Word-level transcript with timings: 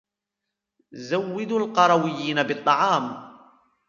زودوا 0.91 1.59
القرويين 1.65 2.39
بالطعام. 2.43 3.31